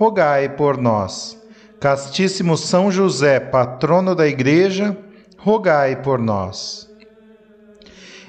rogai 0.00 0.48
por 0.48 0.78
nós. 0.78 1.38
Castíssimo 1.78 2.56
São 2.56 2.90
José, 2.90 3.38
patrono 3.38 4.14
da 4.14 4.26
Igreja, 4.26 4.96
rogai 5.36 5.96
por 5.96 6.18
nós. 6.18 6.88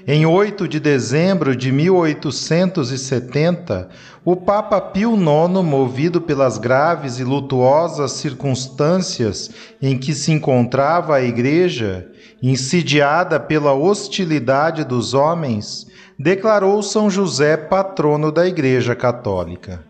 Em 0.05 0.25
8 0.25 0.67
de 0.67 0.81
dezembro 0.81 1.55
de 1.55 1.71
1870, 1.71 3.87
o 4.25 4.35
Papa 4.35 4.81
Pio 4.81 5.15
IX, 5.15 5.63
movido 5.63 6.19
pelas 6.19 6.57
graves 6.57 7.19
e 7.19 7.23
lutuosas 7.23 8.11
circunstâncias 8.11 9.49
em 9.81 9.97
que 9.97 10.13
se 10.13 10.33
encontrava 10.33 11.15
a 11.15 11.23
Igreja, 11.23 12.05
insidiada 12.43 13.39
pela 13.39 13.71
hostilidade 13.71 14.83
dos 14.83 15.13
homens, 15.13 15.87
declarou 16.19 16.83
São 16.83 17.09
José 17.09 17.55
patrono 17.55 18.29
da 18.29 18.45
Igreja 18.45 18.93
Católica. 18.93 19.89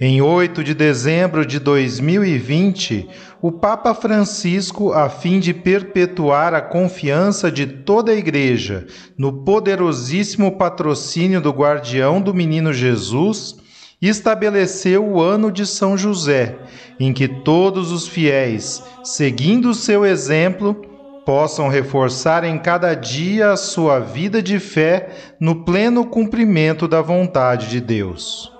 Em 0.00 0.22
8 0.22 0.62
de 0.62 0.74
dezembro 0.74 1.44
de 1.44 1.58
2020, 1.58 3.08
o 3.42 3.50
Papa 3.50 3.92
Francisco, 3.92 4.92
a 4.92 5.10
fim 5.10 5.40
de 5.40 5.52
perpetuar 5.52 6.54
a 6.54 6.60
confiança 6.60 7.50
de 7.50 7.66
toda 7.66 8.12
a 8.12 8.14
Igreja 8.14 8.86
no 9.18 9.42
poderosíssimo 9.42 10.56
patrocínio 10.56 11.40
do 11.40 11.50
guardião 11.50 12.20
do 12.20 12.32
menino 12.32 12.72
Jesus, 12.72 13.56
estabeleceu 14.00 15.04
o 15.04 15.20
ano 15.20 15.50
de 15.50 15.66
São 15.66 15.98
José, 15.98 16.56
em 17.00 17.12
que 17.12 17.26
todos 17.26 17.90
os 17.90 18.06
fiéis, 18.06 18.80
seguindo 19.02 19.70
o 19.70 19.74
seu 19.74 20.06
exemplo, 20.06 20.74
possam 21.26 21.68
reforçar 21.68 22.44
em 22.44 22.56
cada 22.56 22.94
dia 22.94 23.50
a 23.50 23.56
sua 23.56 23.98
vida 23.98 24.40
de 24.40 24.60
fé 24.60 25.08
no 25.40 25.64
pleno 25.64 26.06
cumprimento 26.06 26.86
da 26.86 27.02
vontade 27.02 27.68
de 27.68 27.80
Deus. 27.80 28.56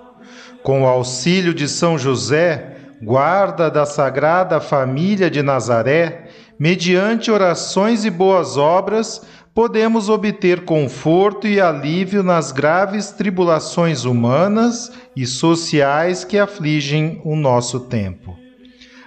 Com 0.63 0.83
o 0.83 0.87
auxílio 0.87 1.53
de 1.53 1.67
São 1.67 1.97
José, 1.97 2.75
guarda 3.01 3.69
da 3.69 3.85
Sagrada 3.85 4.59
Família 4.59 5.29
de 5.29 5.41
Nazaré, 5.41 6.27
mediante 6.59 7.31
orações 7.31 8.03
e 8.03 8.09
boas 8.09 8.57
obras, 8.57 9.21
podemos 9.53 10.09
obter 10.09 10.65
conforto 10.65 11.47
e 11.47 11.59
alívio 11.59 12.23
nas 12.23 12.51
graves 12.51 13.11
tribulações 13.11 14.03
humanas 14.03 14.91
e 15.15 15.25
sociais 15.25 16.23
que 16.23 16.37
afligem 16.37 17.21
o 17.23 17.35
nosso 17.35 17.81
tempo. 17.81 18.37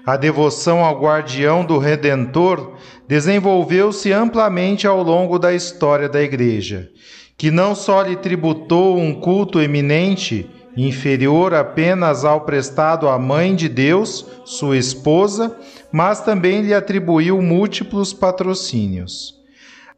A 0.04 0.16
devoção 0.16 0.84
ao 0.84 1.00
guardião 1.00 1.64
do 1.64 1.78
Redentor 1.78 2.76
desenvolveu-se 3.06 4.12
amplamente 4.12 4.86
ao 4.86 5.02
longo 5.02 5.38
da 5.38 5.54
história 5.54 6.08
da 6.08 6.20
Igreja, 6.20 6.88
que 7.36 7.50
não 7.50 7.74
só 7.74 8.02
lhe 8.02 8.16
tributou 8.16 8.98
um 8.98 9.14
culto 9.14 9.60
eminente, 9.60 10.50
inferior 10.76 11.54
apenas 11.54 12.24
ao 12.24 12.42
prestado 12.42 13.08
à 13.08 13.18
Mãe 13.18 13.54
de 13.54 13.68
Deus, 13.68 14.26
sua 14.44 14.76
esposa, 14.76 15.56
mas 15.90 16.20
também 16.20 16.62
lhe 16.62 16.74
atribuiu 16.74 17.40
múltiplos 17.42 18.12
patrocínios. 18.12 19.40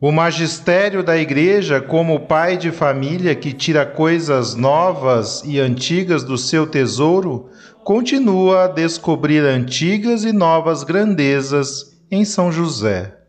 O 0.00 0.12
magistério 0.12 1.02
da 1.02 1.16
Igreja, 1.16 1.80
como 1.80 2.26
pai 2.26 2.56
de 2.56 2.70
família 2.70 3.34
que 3.34 3.52
tira 3.52 3.86
coisas 3.86 4.54
novas 4.54 5.42
e 5.44 5.58
antigas 5.58 6.24
do 6.24 6.36
seu 6.36 6.66
tesouro, 6.66 7.48
continua 7.84 8.64
a 8.64 8.68
descobrir 8.68 9.41
antigas 9.41 10.24
e 10.24 10.32
novas 10.32 10.82
grandezas 10.82 11.96
em 12.10 12.24
São 12.24 12.50
José. 12.52 13.23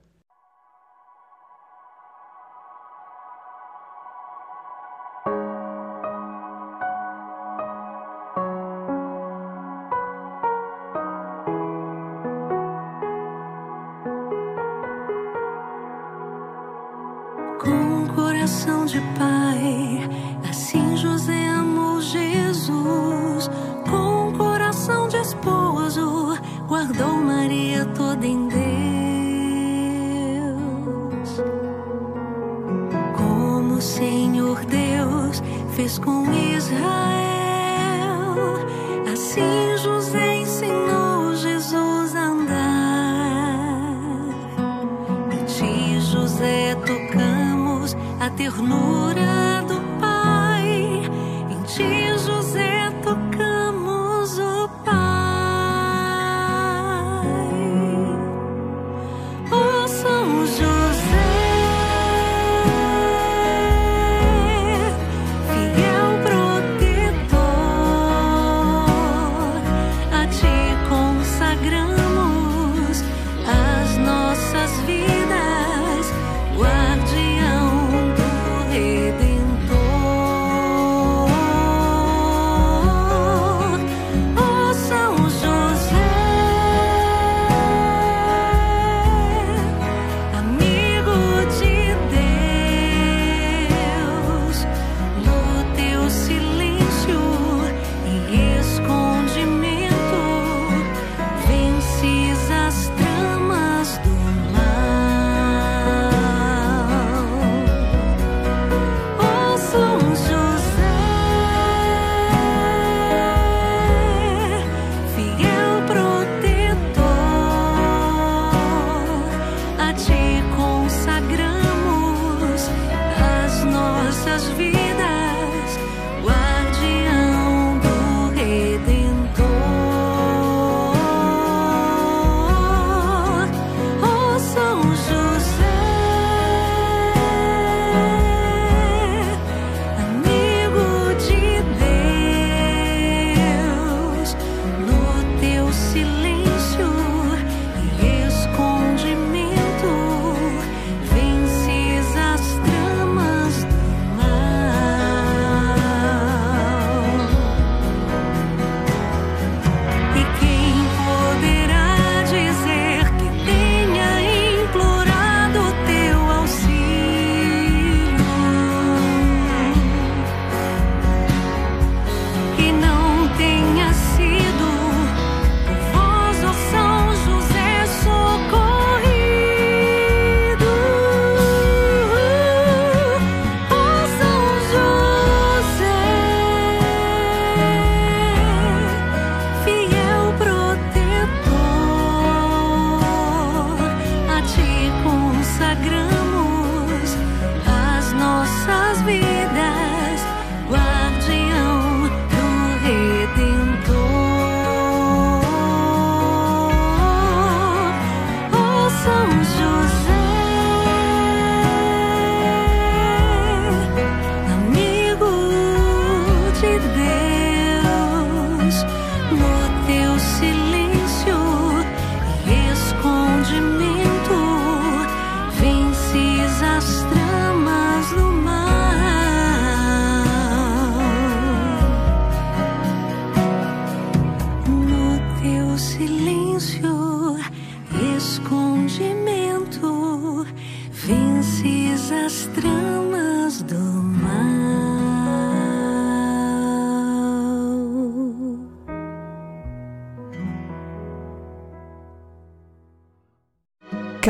must 198.95 199.05
be 199.05 199.34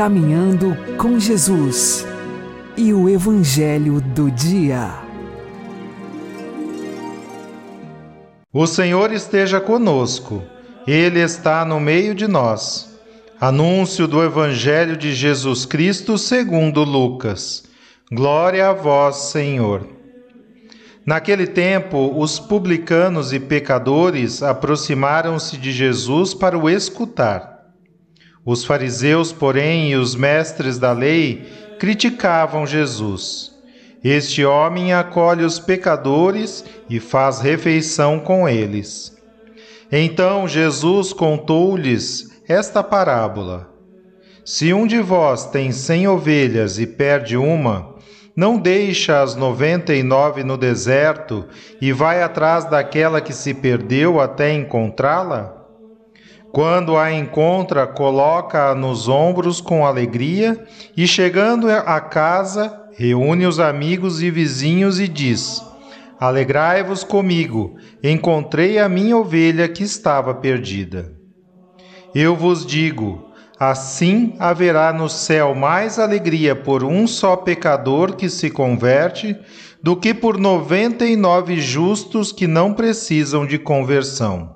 Caminhando 0.06 0.76
com 0.98 1.18
Jesus 1.18 2.06
e 2.76 2.94
o 2.94 3.08
Evangelho 3.08 4.00
do 4.00 4.30
Dia. 4.30 4.94
O 8.52 8.68
Senhor 8.68 9.12
esteja 9.12 9.60
conosco, 9.60 10.44
Ele 10.86 11.18
está 11.18 11.64
no 11.64 11.80
meio 11.80 12.14
de 12.14 12.28
nós. 12.28 12.96
Anúncio 13.40 14.06
do 14.06 14.22
Evangelho 14.22 14.96
de 14.96 15.12
Jesus 15.12 15.66
Cristo 15.66 16.16
segundo 16.16 16.84
Lucas. 16.84 17.64
Glória 18.12 18.68
a 18.68 18.72
vós, 18.72 19.16
Senhor. 19.32 19.88
Naquele 21.04 21.48
tempo, 21.48 22.16
os 22.16 22.38
publicanos 22.38 23.32
e 23.32 23.40
pecadores 23.40 24.40
aproximaram-se 24.40 25.56
de 25.56 25.72
Jesus 25.72 26.32
para 26.32 26.56
o 26.56 26.70
escutar. 26.70 27.55
Os 28.46 28.64
fariseus, 28.64 29.32
porém, 29.32 29.90
e 29.90 29.96
os 29.96 30.14
mestres 30.14 30.78
da 30.78 30.92
lei 30.92 31.44
criticavam 31.80 32.64
Jesus. 32.64 33.50
Este 34.04 34.44
homem 34.44 34.92
acolhe 34.92 35.44
os 35.44 35.58
pecadores 35.58 36.64
e 36.88 37.00
faz 37.00 37.40
refeição 37.40 38.20
com 38.20 38.48
eles. 38.48 39.12
Então 39.90 40.46
Jesus 40.46 41.12
contou-lhes 41.12 42.40
esta 42.48 42.84
parábola: 42.84 43.68
Se 44.44 44.72
um 44.72 44.86
de 44.86 45.00
vós 45.00 45.46
tem 45.46 45.72
cem 45.72 46.06
ovelhas 46.06 46.78
e 46.78 46.86
perde 46.86 47.36
uma, 47.36 47.96
não 48.36 48.58
deixa 48.58 49.22
as 49.22 49.34
noventa 49.34 49.92
e 49.92 50.04
nove 50.04 50.44
no 50.44 50.56
deserto 50.56 51.44
e 51.80 51.92
vai 51.92 52.22
atrás 52.22 52.64
daquela 52.64 53.20
que 53.20 53.32
se 53.32 53.52
perdeu 53.54 54.20
até 54.20 54.52
encontrá-la? 54.52 55.55
Quando 56.56 56.96
a 56.96 57.12
encontra, 57.12 57.86
coloca-a 57.86 58.74
nos 58.74 59.10
ombros 59.10 59.60
com 59.60 59.84
alegria 59.84 60.64
e, 60.96 61.06
chegando 61.06 61.68
à 61.68 62.00
casa, 62.00 62.74
reúne 62.96 63.44
os 63.44 63.60
amigos 63.60 64.22
e 64.22 64.30
vizinhos 64.30 64.98
e 64.98 65.06
diz: 65.06 65.62
Alegrai-vos 66.18 67.04
comigo, 67.04 67.76
encontrei 68.02 68.78
a 68.78 68.88
minha 68.88 69.18
ovelha 69.18 69.68
que 69.68 69.82
estava 69.82 70.32
perdida. 70.32 71.12
Eu 72.14 72.34
vos 72.34 72.64
digo: 72.64 73.22
assim 73.60 74.34
haverá 74.38 74.94
no 74.94 75.10
céu 75.10 75.54
mais 75.54 75.98
alegria 75.98 76.56
por 76.56 76.82
um 76.82 77.06
só 77.06 77.36
pecador 77.36 78.16
que 78.16 78.30
se 78.30 78.48
converte 78.48 79.36
do 79.82 79.94
que 79.94 80.14
por 80.14 80.38
noventa 80.38 81.04
e 81.04 81.16
nove 81.16 81.60
justos 81.60 82.32
que 82.32 82.46
não 82.46 82.72
precisam 82.72 83.44
de 83.44 83.58
conversão. 83.58 84.55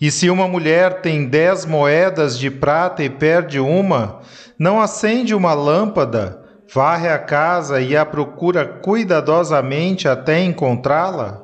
E 0.00 0.10
se 0.10 0.28
uma 0.28 0.46
mulher 0.46 1.00
tem 1.00 1.26
dez 1.26 1.64
moedas 1.64 2.38
de 2.38 2.50
prata 2.50 3.02
e 3.02 3.08
perde 3.08 3.58
uma, 3.58 4.20
não 4.58 4.80
acende 4.80 5.34
uma 5.34 5.54
lâmpada, 5.54 6.42
varre 6.72 7.08
a 7.08 7.18
casa 7.18 7.80
e 7.80 7.96
a 7.96 8.04
procura 8.04 8.66
cuidadosamente 8.66 10.06
até 10.06 10.42
encontrá-la? 10.44 11.42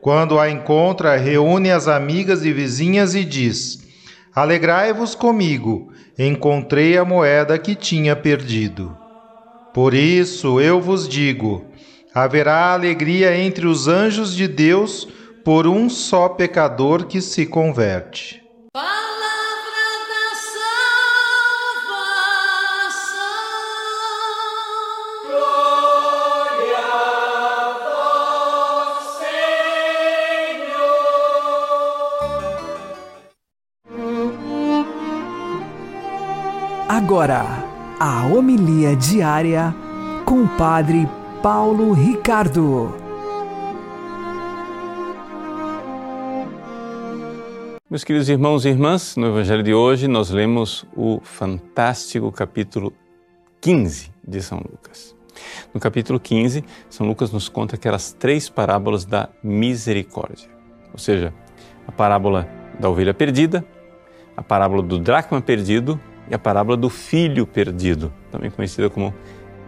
Quando 0.00 0.40
a 0.40 0.50
encontra, 0.50 1.16
reúne 1.16 1.70
as 1.70 1.86
amigas 1.86 2.44
e 2.44 2.52
vizinhas 2.52 3.14
e 3.14 3.24
diz: 3.24 3.78
Alegrai-vos 4.34 5.14
comigo, 5.14 5.92
encontrei 6.18 6.96
a 6.96 7.04
moeda 7.04 7.58
que 7.58 7.74
tinha 7.74 8.16
perdido. 8.16 8.96
Por 9.72 9.94
isso 9.94 10.60
eu 10.60 10.80
vos 10.80 11.08
digo: 11.08 11.66
haverá 12.14 12.72
alegria 12.72 13.36
entre 13.36 13.66
os 13.66 13.86
anjos 13.86 14.34
de 14.34 14.48
Deus 14.48 15.06
por 15.44 15.66
um 15.66 15.88
só 15.88 16.28
pecador 16.28 17.06
que 17.06 17.20
se 17.20 17.46
converte. 17.46 18.40
Palavra 18.72 18.92
da 20.08 20.34
salvação. 22.86 23.18
Glória 25.26 26.78
a 26.78 27.74
vós, 27.90 29.08
Agora, 36.88 37.44
a 37.98 38.26
homilia 38.26 38.94
diária 38.96 39.74
com 40.24 40.44
o 40.44 40.48
Padre 40.56 41.08
Paulo 41.42 41.92
Ricardo. 41.92 43.01
Meus 47.92 48.04
queridos 48.04 48.30
irmãos 48.30 48.64
e 48.64 48.70
irmãs, 48.70 49.16
no 49.16 49.26
Evangelho 49.26 49.62
de 49.62 49.74
hoje 49.74 50.08
nós 50.08 50.30
lemos 50.30 50.86
o 50.96 51.20
fantástico 51.22 52.32
capítulo 52.32 52.90
15 53.60 54.10
de 54.26 54.40
São 54.40 54.60
Lucas. 54.60 55.14
No 55.74 55.78
capítulo 55.78 56.18
15, 56.18 56.64
São 56.88 57.06
Lucas 57.06 57.30
nos 57.30 57.50
conta 57.50 57.76
aquelas 57.76 58.14
três 58.14 58.48
parábolas 58.48 59.04
da 59.04 59.28
misericórdia, 59.44 60.48
ou 60.90 60.98
seja, 60.98 61.34
a 61.86 61.92
parábola 61.92 62.48
da 62.80 62.88
ovelha 62.88 63.12
perdida, 63.12 63.62
a 64.34 64.42
parábola 64.42 64.82
do 64.82 64.98
dracma 64.98 65.42
perdido 65.42 66.00
e 66.30 66.34
a 66.34 66.38
parábola 66.38 66.78
do 66.78 66.88
filho 66.88 67.46
perdido, 67.46 68.10
também 68.30 68.50
conhecida 68.50 68.88
como 68.88 69.12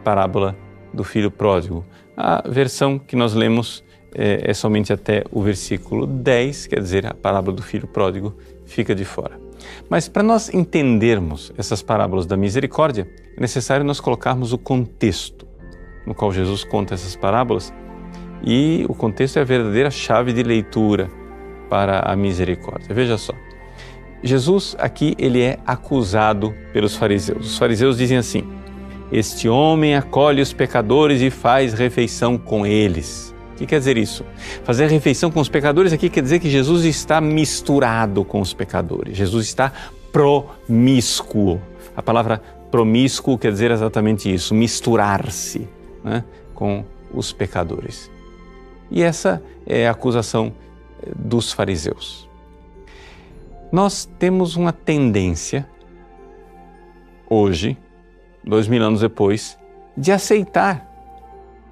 parábola 0.03 0.57
do 0.95 1.05
filho 1.05 1.31
pródigo. 1.31 1.85
A 2.17 2.43
versão 2.49 2.99
que 2.99 3.17
nós 3.17 3.35
lemos 3.35 3.84
é, 4.15 4.51
é, 4.51 4.55
somente 4.55 4.93
até 4.93 5.25
o 5.33 5.43
versículo 5.43 6.07
10, 6.07 6.69
quer 6.69 6.81
dizer, 6.81 7.07
a 7.07 7.15
parábola 7.15 7.57
do 7.57 7.63
filho 7.63 7.87
pródigo 7.87 8.35
fica 8.65 8.95
de 8.95 9.05
fora. 9.05 9.39
Mas 9.89 10.09
para 10.09 10.23
nós 10.23 10.53
entendermos 10.53 11.53
essas 11.57 11.83
parábolas 11.83 12.27
da 12.27 12.37
misericórdia, 12.37 13.09
é 13.37 13.41
necessário 13.41 13.85
nós 13.85 14.01
colocarmos 14.01 14.53
o 14.53 14.59
contexto 14.59 15.47
no 16.07 16.15
qual 16.15 16.33
Jesus 16.33 16.65
conta 16.65 16.95
essas 16.95 17.17
parábolas 17.17 17.73
e 18.45 18.85
o 18.89 18.95
contexto 18.95 19.39
é 19.39 19.43
a 19.43 19.45
verdadeira 19.45 19.91
chave 19.91 20.33
de 20.33 20.43
leitura 20.43 21.11
para 21.71 22.01
a 22.01 22.15
misericórdia. 22.15 22.95
Veja 22.95 23.17
só. 23.17 23.33
Jesus 24.23 24.77
aqui 24.79 25.15
ele 25.19 25.41
é 25.43 25.59
acusado 25.67 26.55
pelos 26.73 26.95
fariseus. 26.95 27.47
Os 27.53 27.59
fariseus 27.59 27.99
dizem 27.99 28.19
assim: 28.19 28.45
Este 29.11 29.49
homem 29.49 29.97
acolhe 29.97 30.41
os 30.41 30.53
pecadores 30.53 31.21
e 31.21 31.31
faz 31.31 31.75
refeição 31.75 32.39
com 32.39 32.67
eles. 32.67 33.34
O 33.55 33.57
que 33.57 33.67
quer 33.67 33.79
dizer 33.79 33.97
isso? 33.97 34.25
Fazer 34.65 34.89
refeição 34.89 35.31
com 35.31 35.39
os 35.39 35.49
pecadores 35.49 35.93
aqui 35.93 36.11
quer 36.11 36.23
dizer 36.23 36.41
que 36.41 36.51
Jesus 36.51 36.85
está 36.85 37.21
misturado 37.21 38.25
com 38.25 38.41
os 38.41 38.53
pecadores. 38.53 39.17
Jesus 39.17 39.47
está 39.47 39.73
promíscuo. 40.13 41.63
A 41.97 42.03
palavra 42.03 42.43
promíscuo 42.73 43.39
quer 43.39 43.53
dizer 43.53 43.71
exatamente 43.71 44.33
isso, 44.33 44.53
misturar-se 44.53 45.69
né, 46.03 46.25
com 46.53 46.85
os 47.13 47.33
pecadores. 47.33 48.11
E 48.91 49.03
essa 49.03 49.41
é 49.65 49.87
a 49.87 49.93
acusação 49.93 50.53
eh, 51.01 51.13
dos 51.15 51.53
fariseus. 51.53 52.29
Nós 53.71 54.09
temos 54.19 54.57
uma 54.57 54.73
tendência, 54.73 55.69
hoje, 57.31 57.79
dois 58.43 58.67
mil 58.67 58.83
anos 58.83 59.01
depois, 59.01 59.57
de 59.97 60.11
aceitar 60.11 60.91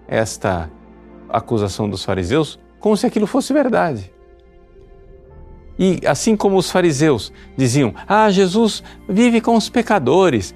esta 0.06 0.70
acusação 1.38 1.88
dos 1.88 2.04
fariseus 2.04 2.58
como 2.78 2.96
se 2.96 3.06
aquilo 3.06 3.26
fosse 3.26 3.52
verdade. 3.52 4.12
E 5.78 6.00
assim 6.06 6.36
como 6.36 6.56
os 6.56 6.70
fariseus 6.70 7.32
diziam: 7.56 7.94
Ah, 8.06 8.30
Jesus 8.30 8.82
vive 9.08 9.40
com 9.40 9.56
os 9.56 9.68
pecadores, 9.68 10.54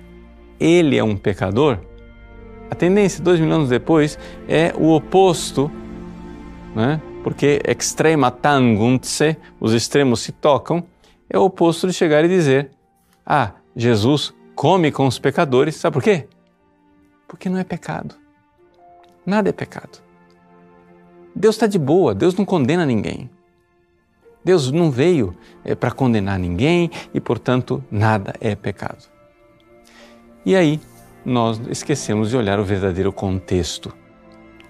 ele 0.60 0.96
é 0.96 1.04
um 1.04 1.16
pecador. 1.16 1.78
A 2.70 2.74
tendência, 2.74 3.22
dois 3.22 3.38
mil 3.38 3.52
anos 3.52 3.68
depois, 3.68 4.18
é 4.48 4.74
o 4.76 4.92
oposto, 4.92 5.70
né? 6.74 7.00
porque 7.22 7.60
extrema 7.66 8.30
tanguntse, 8.30 9.36
os 9.60 9.72
extremos 9.72 10.20
se 10.20 10.32
tocam, 10.32 10.84
é 11.30 11.38
o 11.38 11.42
oposto 11.42 11.86
de 11.86 11.92
chegar 11.92 12.24
e 12.24 12.28
dizer: 12.28 12.70
Ah, 13.24 13.52
Jesus 13.74 14.34
come 14.54 14.90
com 14.90 15.06
os 15.06 15.18
pecadores. 15.18 15.76
Sabe 15.76 15.94
por 15.94 16.02
quê? 16.02 16.28
Porque 17.28 17.48
não 17.48 17.58
é 17.58 17.64
pecado. 17.64 18.14
Nada 19.24 19.48
é 19.48 19.52
pecado. 19.52 20.05
Deus 21.36 21.54
está 21.54 21.66
de 21.66 21.78
boa, 21.78 22.14
Deus 22.14 22.34
não 22.34 22.46
condena 22.46 22.86
ninguém. 22.86 23.28
Deus 24.42 24.72
não 24.72 24.90
veio 24.90 25.36
é, 25.62 25.74
para 25.74 25.90
condenar 25.90 26.38
ninguém 26.38 26.90
e, 27.12 27.20
portanto, 27.20 27.84
nada 27.90 28.32
é 28.40 28.54
pecado. 28.54 29.04
E 30.46 30.56
aí 30.56 30.80
nós 31.24 31.60
esquecemos 31.68 32.30
de 32.30 32.36
olhar 32.36 32.58
o 32.58 32.64
verdadeiro 32.64 33.12
contexto. 33.12 33.92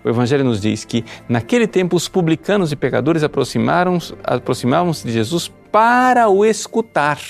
O 0.02 0.08
Evangelho 0.08 0.42
nos 0.44 0.60
diz 0.60 0.84
que 0.84 1.04
naquele 1.28 1.68
tempo 1.68 1.94
os 1.94 2.08
publicanos 2.08 2.72
e 2.72 2.76
pecadores 2.76 3.22
aproximaram-se 3.22 5.06
de 5.06 5.12
Jesus 5.12 5.52
para 5.70 6.28
o 6.28 6.44
escutar. 6.44 7.20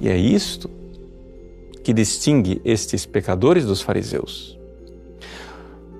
E 0.00 0.08
é 0.08 0.16
isto 0.16 0.68
que 1.84 1.92
distingue 1.92 2.60
estes 2.64 3.06
pecadores 3.06 3.64
dos 3.64 3.80
fariseus. 3.80 4.61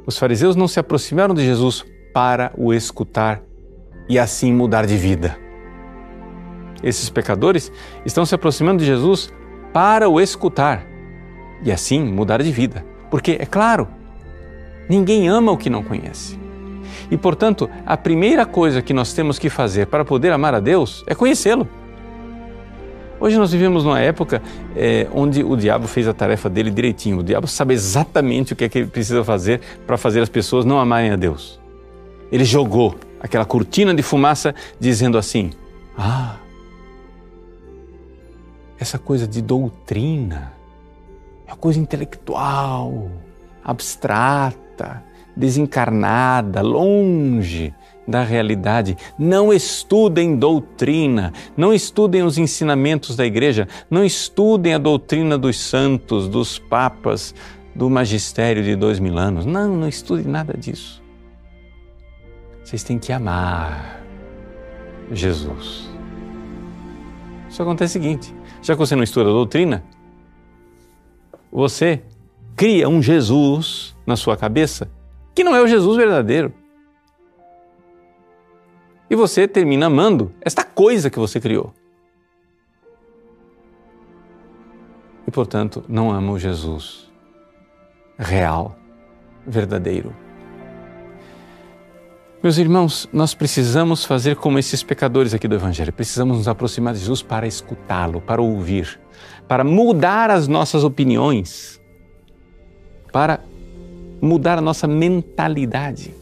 Os 0.07 0.19
fariseus 0.19 0.57
não 0.57 0.67
se 0.67 0.81
aproximaram 0.81 1.35
de 1.35 1.45
Jesus 1.45 1.85
para 2.13 2.53
o 2.57 2.73
escutar 2.73 3.43
e 4.09 4.19
assim 4.19 4.53
mudar 4.53 4.87
de 4.87 4.97
vida. 4.97 5.39
Esses 6.83 7.09
pecadores 7.09 7.71
estão 8.05 8.27
se 8.27 8.35
aproximando 8.35 8.81
de 8.81 8.87
Jesus 8.87 9.33
para 9.73 10.09
o 10.09 10.21
escutar 10.21 10.85
e 11.65 11.71
assim 11.71 12.03
mudar 12.03 12.43
de 12.43 12.51
vida. 12.51 12.85
Porque, 13.11 13.37
é 13.39 13.47
claro, 13.47 13.87
ninguém 14.89 15.29
ama 15.29 15.53
o 15.53 15.57
que 15.57 15.71
não 15.71 15.83
conhece. 15.83 16.39
E, 17.11 17.17
portanto, 17.17 17.71
a 17.87 17.97
primeira 17.97 18.45
coisa 18.45 18.83
que 18.83 18.93
nós 18.93 19.13
temos 19.13 19.39
que 19.39 19.49
fazer 19.49 19.87
para 19.87 20.05
poder 20.05 20.33
amar 20.33 20.55
a 20.55 20.61
Deus 20.61 21.05
é 21.07 21.15
conhecê-lo. 21.15 21.69
Hoje 23.23 23.39
nós 23.39 23.53
vivemos 23.53 23.85
numa 23.85 24.01
época 24.01 24.43
é, 24.75 25.07
onde 25.15 25.45
o 25.45 25.57
diabo 25.57 25.87
fez 25.87 26.09
a 26.09 26.13
tarefa 26.13 26.51
dele 26.51 26.73
direitinho. 26.73 27.21
O 27.21 27.23
diabo 27.23 27.47
sabe 27.47 27.73
exatamente 27.73 28.53
o 28.53 28.57
que 28.57 28.65
é 28.65 28.69
que 28.69 28.79
ele 28.79 28.89
precisa 28.89 29.23
fazer 29.23 29.61
para 29.87 29.97
fazer 29.97 30.21
as 30.21 30.29
pessoas 30.29 30.65
não 30.65 30.77
amarem 30.81 31.13
a 31.13 31.15
Deus. 31.15 31.61
Ele 32.33 32.45
jogou 32.45 32.97
aquela 33.21 33.45
cortina 33.45 33.95
de 33.95 34.03
fumaça 34.03 34.53
dizendo 34.81 35.17
assim: 35.17 35.53
Ah, 35.97 36.35
essa 38.77 38.99
coisa 38.99 39.25
de 39.25 39.41
doutrina 39.41 40.53
é 41.47 41.53
uma 41.53 41.57
coisa 41.57 41.79
intelectual, 41.79 43.09
abstrata, 43.65 45.01
desencarnada, 45.37 46.61
longe 46.61 47.73
da 48.07 48.23
realidade. 48.23 48.97
Não 49.19 49.53
estudem 49.53 50.37
doutrina, 50.37 51.33
não 51.57 51.73
estudem 51.73 52.23
os 52.23 52.39
ensinamentos 52.39 53.17
da 53.17 53.25
igreja, 53.25 53.69
não 53.91 54.05
estudem 54.05 54.75
a 54.75 54.79
doutrina 54.79 55.39
dos 55.39 55.59
santos, 55.59 56.29
dos 56.29 56.59
papas, 56.59 57.35
do 57.75 57.89
magistério 57.89 58.63
de 58.63 58.77
dois 58.77 58.99
mil 58.99 59.17
anos. 59.19 59.47
Não, 59.47 59.77
não 59.77 59.89
estudem 59.89 60.27
nada 60.27 60.55
disso. 60.57 61.03
Vocês 62.63 62.83
têm 62.83 62.99
que 62.99 63.13
amar 63.13 64.03
Jesus. 65.11 65.91
Isso 67.49 67.63
acontece 67.63 67.99
o 67.99 68.03
seguinte: 68.03 68.35
já 68.63 68.75
que 68.75 68.79
você 68.79 68.97
não 68.97 69.03
estuda 69.03 69.31
a 69.31 69.33
doutrina, 69.33 69.83
você 71.51 72.03
cria 72.57 72.89
um 72.89 73.03
Jesus 73.03 73.95
na 74.07 74.17
sua 74.17 74.37
cabeça 74.37 74.89
que 75.35 75.45
não 75.45 75.55
é 75.55 75.63
o 75.63 75.67
Jesus 75.67 75.97
verdadeiro. 75.97 76.53
E 79.13 79.15
você 79.15 79.47
termina 79.47 79.89
amando 79.89 80.33
esta 80.41 80.65
coisa 80.65 81.11
que 81.11 81.19
você 81.19 81.39
criou. 81.39 81.75
E, 85.29 85.31
portanto, 85.31 85.85
não 85.87 86.11
ama 86.11 86.39
Jesus 86.39 87.13
real, 88.19 88.75
verdadeiro. 89.47 90.17
Meus 92.43 92.57
irmãos, 92.57 93.07
nós 93.13 93.35
precisamos 93.35 94.03
fazer 94.03 94.37
como 94.37 94.59
esses 94.59 94.83
pecadores 94.83 95.35
aqui 95.35 95.47
do 95.47 95.57
Evangelho. 95.57 95.93
Precisamos 95.93 96.39
nos 96.39 96.49
aproximar 96.49 96.95
de 96.95 97.01
Jesus 97.01 97.21
para 97.21 97.47
escutá-lo, 97.47 98.23
para 98.23 98.41
ouvir, 98.41 98.99
para 99.47 99.63
mudar 99.63 100.31
as 100.31 100.49
nossas 100.49 100.85
opiniões, 100.85 101.79
para 103.13 103.41
mudar 104.23 104.57
a 104.57 104.63
nossa 104.63 104.87
mentalidade. 104.87 106.22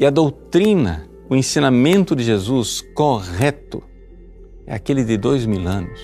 E 0.00 0.06
a 0.06 0.08
doutrina, 0.08 1.06
o 1.28 1.36
ensinamento 1.36 2.16
de 2.16 2.24
Jesus 2.24 2.80
correto, 2.94 3.82
é 4.66 4.74
aquele 4.74 5.04
de 5.04 5.18
dois 5.18 5.44
mil 5.44 5.68
anos. 5.68 6.00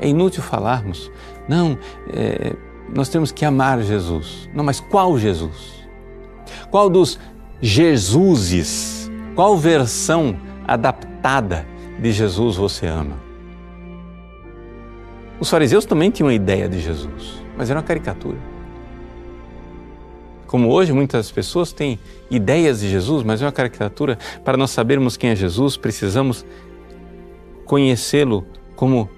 É 0.00 0.08
inútil 0.08 0.42
falarmos, 0.42 1.12
não, 1.46 1.78
é, 2.08 2.56
nós 2.88 3.10
temos 3.10 3.30
que 3.30 3.44
amar 3.44 3.82
Jesus. 3.82 4.48
Não, 4.54 4.64
mas 4.64 4.80
qual 4.80 5.18
Jesus? 5.18 5.86
Qual 6.70 6.88
dos 6.88 7.18
Jesuses? 7.60 9.10
Qual 9.34 9.54
versão 9.58 10.34
adaptada 10.66 11.66
de 12.00 12.12
Jesus 12.12 12.56
você 12.56 12.86
ama? 12.86 13.20
Os 15.38 15.50
fariseus 15.50 15.84
também 15.84 16.10
tinham 16.10 16.28
uma 16.28 16.34
ideia 16.34 16.66
de 16.66 16.80
Jesus 16.80 17.42
mas 17.56 17.70
era 17.70 17.78
uma 17.78 17.84
caricatura. 17.84 18.38
Como 20.52 20.70
hoje 20.70 20.92
muitas 20.92 21.30
pessoas 21.30 21.72
têm 21.72 21.98
ideias 22.30 22.80
de 22.80 22.90
Jesus, 22.90 23.22
mas 23.22 23.40
é 23.40 23.46
uma 23.46 23.52
caricatura. 23.52 24.18
Para 24.44 24.54
nós 24.58 24.70
sabermos 24.70 25.16
quem 25.16 25.30
é 25.30 25.34
Jesus, 25.34 25.78
precisamos 25.78 26.44
conhecê-lo 27.64 28.46
como 28.76 29.08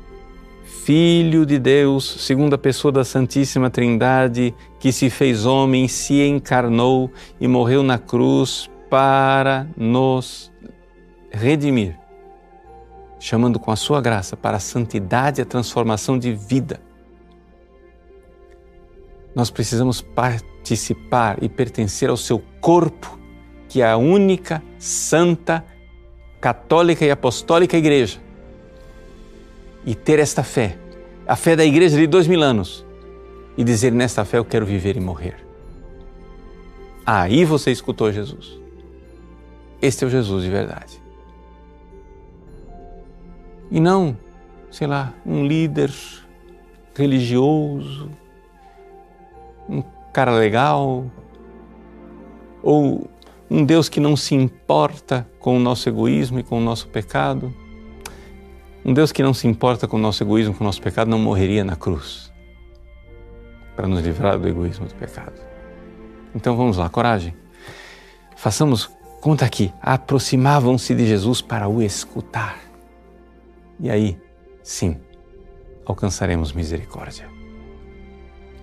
Filho 0.63 1.45
de 1.45 1.59
Deus, 1.59 2.05
segunda 2.21 2.57
pessoa 2.57 2.93
da 2.93 3.05
Santíssima 3.05 3.69
Trindade, 3.69 4.55
que 4.79 4.93
se 4.93 5.11
fez 5.11 5.45
homem, 5.45 5.89
se 5.89 6.25
encarnou 6.25 7.11
e 7.41 7.49
morreu 7.49 7.83
na 7.83 7.99
cruz 7.99 8.71
para 8.89 9.67
nos 9.77 10.53
redimir, 11.33 11.99
chamando 13.19 13.59
com 13.59 13.73
a 13.73 13.77
sua 13.77 14.01
graça 14.01 14.37
para 14.37 14.59
a 14.59 14.61
santidade 14.61 15.41
e 15.41 15.43
a 15.43 15.45
transformação 15.45 16.17
de 16.17 16.33
vida 16.33 16.81
nós 19.35 19.51
precisamos 19.51 20.01
participar 20.01 21.43
e 21.43 21.49
pertencer 21.49 22.09
ao 22.09 22.17
seu 22.17 22.43
corpo, 22.61 23.19
que 23.69 23.83
é 23.83 23.91
a 23.91 23.97
única, 23.97 24.63
santa, 24.79 25.65
católica 26.41 27.05
e 27.05 27.11
apostólica 27.11 27.77
igreja. 27.77 28.21
E 29.85 29.95
ter 29.95 30.19
esta 30.19 30.43
fé, 30.43 30.79
a 31.27 31.37
fé 31.37 31.57
da 31.57 31.65
igreja 31.65 31.97
de 31.97 32.07
dois 32.07 32.27
mil 32.27 32.43
anos, 32.43 32.87
e 33.57 33.65
dizer: 33.65 33.93
nesta 33.93 34.25
fé 34.25 34.39
eu 34.39 34.45
quero 34.45 34.65
viver 34.65 34.97
e 34.97 35.01
morrer. 35.01 35.37
Aí 37.05 37.45
você 37.45 37.71
escutou 37.71 38.13
Jesus. 38.13 38.59
Este 39.83 40.05
é 40.05 40.07
o 40.07 40.11
Jesus 40.11 40.45
de 40.45 40.51
verdade. 40.51 41.03
E 43.71 43.81
não, 43.81 44.17
sei 44.71 44.87
lá, 44.87 45.13
um 45.27 45.47
líder 45.47 45.93
religioso 46.95 48.09
um 49.69 49.83
cara 50.13 50.33
legal, 50.33 51.05
ou 52.63 53.09
um 53.51 53.65
Deus 53.65 53.89
que 53.89 54.01
não 54.01 54.17
se 54.17 54.35
importa 54.35 55.27
com 55.39 55.57
o 55.57 55.61
nosso 55.61 55.89
egoísmo 55.89 56.39
e 56.39 56.43
com 56.43 56.59
o 56.59 56.61
nosso 56.61 56.89
pecado. 56.89 57.55
Um 58.85 58.93
Deus 58.93 59.13
que 59.13 59.23
não 59.23 59.33
se 59.33 59.47
importa 59.47 59.87
com 59.87 59.97
o 59.97 60.01
nosso 60.01 60.23
egoísmo, 60.23 60.55
com 60.55 60.65
o 60.65 60.67
nosso 60.67 60.83
pecado, 60.83 61.09
não 61.09 61.19
morreria 61.19 61.65
na 61.65 61.77
cruz 61.77 62.33
para 63.75 63.89
nos 63.89 64.01
livrar 64.01 64.39
do 64.39 64.49
egoísmo 64.49 64.87
do 64.87 64.95
pecado. 64.95 65.41
Então 66.35 66.57
vamos 66.57 66.77
lá, 66.77 66.89
coragem. 66.89 67.35
Façamos 68.37 68.91
conta 69.21 69.45
aqui. 69.45 69.73
Aproximavam-se 69.81 70.95
de 70.95 71.07
Jesus 71.07 71.41
para 71.41 71.67
o 71.67 71.83
escutar. 71.83 72.59
E 73.81 73.91
aí, 73.91 74.19
sim, 74.63 75.01
alcançaremos 75.87 76.53
misericórdia. 76.53 77.34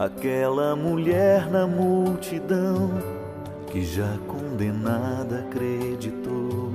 Aquela 0.00 0.74
mulher 0.74 1.50
na 1.50 1.66
multidão 1.66 2.90
que 3.66 3.84
já 3.84 4.16
condenada 4.26 5.40
acreditou 5.40 6.72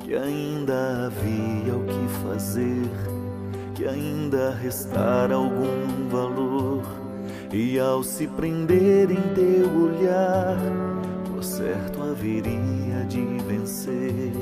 que 0.00 0.16
ainda 0.16 1.06
havia 1.06 1.76
o 1.76 1.84
que 1.84 2.08
fazer, 2.24 2.90
que 3.76 3.86
ainda 3.86 4.50
restara 4.50 5.36
algum 5.36 6.08
valor. 6.10 6.82
E 7.52 7.78
ao 7.78 8.02
se 8.02 8.26
prender 8.26 9.08
em 9.12 9.22
teu 9.36 9.70
olhar, 9.80 10.58
por 11.32 11.44
certo 11.44 12.02
haveria 12.02 13.04
de 13.08 13.22
vencer. 13.46 14.32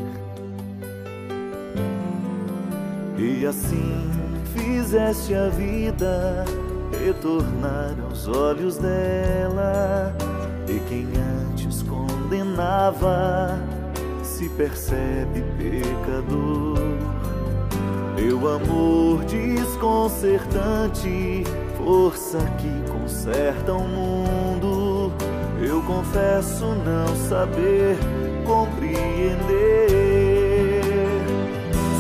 E 3.18 3.44
assim 3.44 4.10
fizeste 4.54 5.34
a 5.34 5.50
vida 5.50 6.46
retornar 7.06 7.94
aos 8.08 8.26
olhos 8.26 8.78
dela. 8.78 10.12
E 10.68 10.80
quem 10.88 11.06
antes 11.50 11.82
condenava 11.82 13.60
se 14.24 14.48
percebe 14.50 15.44
pecador. 15.56 16.76
Teu 18.16 18.48
amor 18.48 19.22
desconcertante, 19.24 21.44
força 21.76 22.38
que 22.58 22.68
conserta 22.90 23.72
o 23.72 23.86
mundo. 23.86 25.12
Eu 25.60 25.80
confesso 25.82 26.64
não 26.84 27.06
saber 27.28 27.96
compreender. 28.44 30.00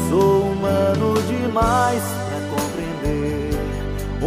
Sou 0.08 0.50
humano 0.50 1.14
demais 1.28 2.02
para 2.02 2.40
compreender, 2.50 2.85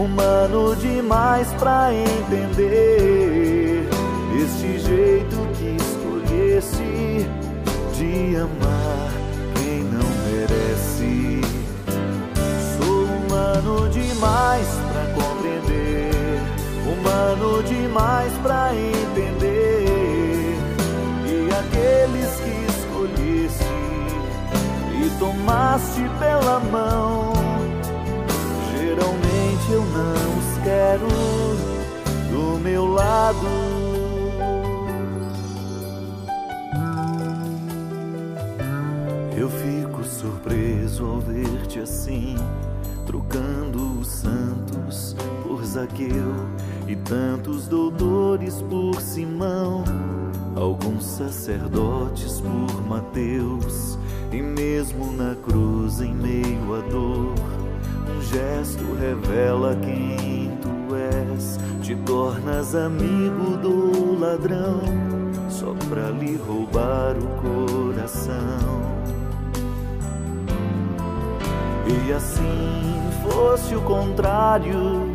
humano 0.09 0.75
demais 0.75 1.47
para 1.59 1.93
entender 1.93 3.87
este 4.41 4.79
jeito 4.79 5.35
que 5.55 5.77
escolhesse 5.77 7.27
de 7.93 8.35
amar 8.37 9.11
quem 9.55 9.83
não 9.83 10.09
merece. 10.25 11.41
Sou 12.77 13.03
humano 13.05 13.89
demais 13.89 14.67
para 14.91 15.05
compreender, 15.13 16.41
humano 16.87 17.63
demais 17.63 18.33
para 18.41 18.73
entender. 18.73 20.55
E 21.27 21.49
aqueles 21.53 22.31
que 22.41 22.55
escolhesse 22.71 23.63
e 25.05 25.09
tomaste 25.19 26.01
pela 26.19 26.59
mão, 26.59 27.33
geralmente 29.69 29.71
eu 29.71 29.85
não 29.85 30.37
os 30.37 30.57
quero 30.63 31.07
do 32.31 32.59
meu 32.59 32.85
lado. 32.85 33.47
Eu 39.37 39.49
fico 39.49 40.03
surpreso 40.03 41.05
ao 41.05 41.19
ver-te 41.19 41.79
assim, 41.79 42.35
trocando 43.05 43.99
os 43.99 44.07
santos 44.07 45.15
por 45.43 45.63
Zaqueu 45.63 46.35
e 46.87 46.95
tantos 46.95 47.67
doutores 47.67 48.61
por 48.63 48.99
Simão, 48.99 49.83
alguns 50.55 51.05
sacerdotes 51.05 52.41
por 52.41 52.87
Mateus, 52.87 53.97
e 54.31 54.41
mesmo 54.41 55.13
na 55.13 55.35
cruz, 55.35 56.01
em 56.01 56.13
meio 56.13 56.75
à 56.75 56.81
dor, 56.89 57.58
gesto 58.29 58.83
revela 58.99 59.75
quem 59.81 60.51
tu 60.61 60.95
és, 60.95 61.57
te 61.81 61.95
tornas 62.05 62.75
amigo 62.75 63.57
do 63.57 64.19
ladrão, 64.19 64.81
só 65.49 65.73
pra 65.89 66.11
lhe 66.11 66.35
roubar 66.35 67.15
o 67.17 67.27
coração. 67.41 68.89
E 71.87 72.13
assim 72.13 73.01
fosse 73.23 73.75
o 73.75 73.81
contrário, 73.81 75.11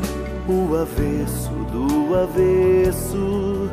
o 0.49 0.77
avesso 0.77 1.51
do 1.71 2.17
avesso. 2.17 3.71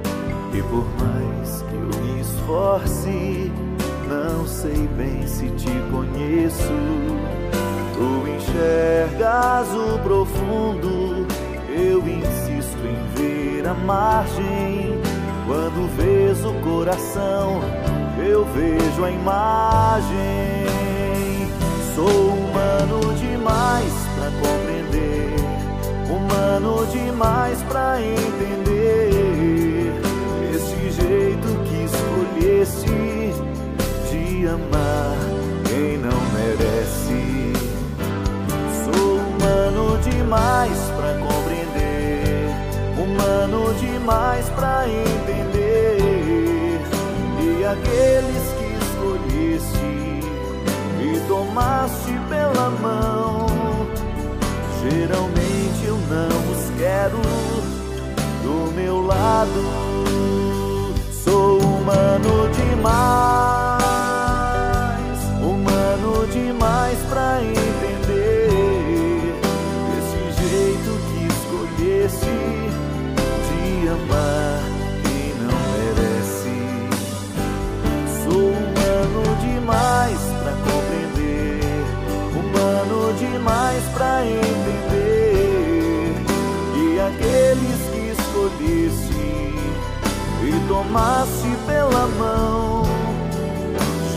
E 0.54 0.62
por 0.64 0.86
mais 1.00 1.64
que 1.64 1.74
eu 1.74 2.04
me 2.04 2.22
esforce, 2.22 3.52
não 4.08 4.46
sei 4.46 4.88
bem 4.96 5.26
se 5.26 5.50
te 5.52 5.72
conheço. 5.92 7.41
Tu 8.02 8.28
enxergas 8.28 9.68
o 9.76 10.00
profundo, 10.00 11.28
eu 11.70 12.00
insisto 12.00 12.80
em 12.84 12.98
ver 13.14 13.68
a 13.68 13.76
margem. 13.76 15.00
Quando 15.46 15.88
vês 15.96 16.44
o 16.44 16.52
coração, 16.64 17.62
eu 18.18 18.44
vejo 18.56 19.06
a 19.06 19.12
imagem. 19.12 20.66
Sou 21.94 22.34
humano 22.34 23.14
demais 23.20 23.94
pra 24.16 24.32
compreender, 24.42 25.36
humano 26.10 26.88
demais 26.88 27.62
pra 27.70 28.02
entender 28.02 29.94
este 30.56 30.90
jeito 30.90 31.48
que 31.66 31.84
escolheste 31.86 33.36
de 34.10 34.48
amar 34.48 35.20
quem 35.66 36.00
não 36.00 36.20
merece. 36.34 37.21
Humano 39.72 39.98
demais 40.00 40.78
pra 40.98 41.14
compreender, 41.14 42.50
humano 42.98 43.74
demais 43.76 44.50
pra 44.50 44.86
entender 44.86 46.82
e 47.40 47.64
aqueles 47.64 48.52
que 48.58 48.66
escolheste 48.84 49.94
e 51.00 51.24
tomaste 51.26 52.12
pela 52.28 52.70
mão. 52.82 53.48
Geralmente 54.82 55.86
eu 55.86 55.96
não 55.96 56.52
os 56.52 56.70
quero 56.78 57.22
do 58.44 58.74
meu 58.74 59.06
lado. 59.06 59.64
Sou 61.24 61.60
humano 61.60 62.50
demais, 62.52 63.51
tomasse 90.92 91.48
pela 91.66 92.06
mão, 92.20 92.84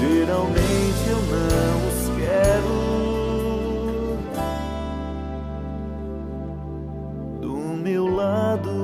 geralmente 0.00 1.08
eu 1.08 1.22
não 1.30 1.88
os 1.88 2.10
quero. 2.18 2.74
Do 7.40 7.56
meu 7.76 8.12
lado. 8.12 8.74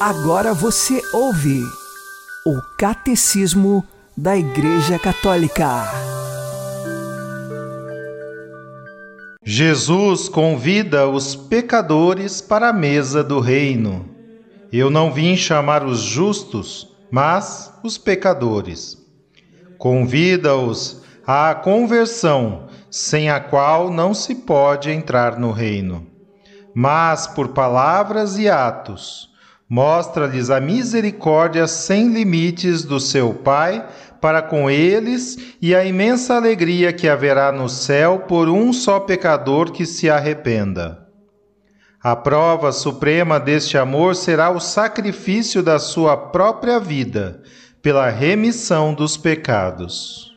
Agora 0.00 0.54
você 0.54 1.02
ouve 1.12 1.62
o 2.44 2.60
Catecismo 2.76 3.84
da 4.16 4.36
Igreja 4.36 4.98
Católica. 4.98 5.84
Jesus 9.44 10.28
convida 10.28 11.06
os 11.06 11.36
pecadores 11.36 12.40
para 12.40 12.70
a 12.70 12.72
mesa 12.72 13.22
do 13.22 13.38
reino. 13.38 14.08
Eu 14.72 14.90
não 14.90 15.12
vim 15.12 15.36
chamar 15.36 15.86
os 15.86 16.00
justos, 16.00 16.88
mas 17.12 17.72
os 17.84 17.96
pecadores. 17.96 18.98
Convida-os 19.78 21.00
à 21.24 21.54
conversão, 21.54 22.66
sem 22.90 23.30
a 23.30 23.38
qual 23.38 23.88
não 23.88 24.12
se 24.12 24.34
pode 24.34 24.90
entrar 24.90 25.38
no 25.38 25.52
reino. 25.52 26.08
Mas 26.74 27.24
por 27.28 27.48
palavras 27.50 28.36
e 28.36 28.48
atos, 28.48 29.31
mostra-lhes 29.72 30.50
a 30.50 30.60
misericórdia 30.60 31.66
sem 31.66 32.12
limites 32.12 32.84
do 32.84 33.00
seu 33.00 33.32
Pai 33.32 33.82
para 34.20 34.42
com 34.42 34.68
eles 34.68 35.56
e 35.62 35.74
a 35.74 35.82
imensa 35.82 36.34
alegria 36.34 36.92
que 36.92 37.08
haverá 37.08 37.50
no 37.50 37.70
céu 37.70 38.18
por 38.28 38.50
um 38.50 38.70
só 38.70 39.00
pecador 39.00 39.72
que 39.72 39.86
se 39.86 40.10
arrependa. 40.10 41.08
A 42.02 42.14
prova 42.14 42.70
suprema 42.70 43.40
deste 43.40 43.78
amor 43.78 44.14
será 44.14 44.50
o 44.50 44.60
sacrifício 44.60 45.62
da 45.62 45.78
sua 45.78 46.18
própria 46.18 46.78
vida 46.78 47.42
pela 47.80 48.10
remissão 48.10 48.92
dos 48.92 49.16
pecados. 49.16 50.31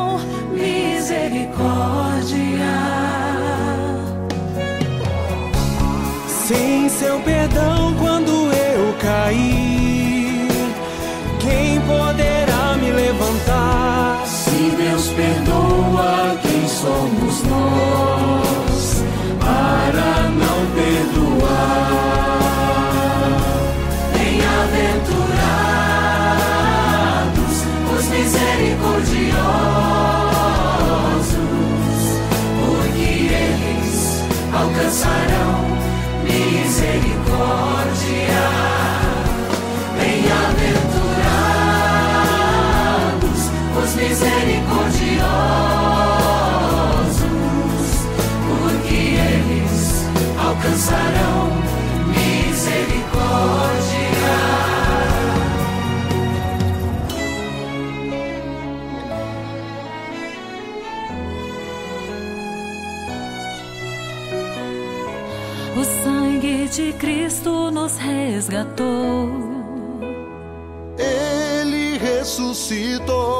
somos 16.85 17.42
nós 17.44 18.24
nos 67.85 67.99
resgatou. 67.99 69.29
Ele 70.97 71.99
ressuscitou. 71.99 73.34